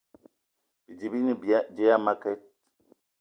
Bidi 0.85 1.07
bi 1.11 1.19
ne 1.25 1.33
dia 1.75 1.91
a 1.95 1.99
makit 2.05 2.41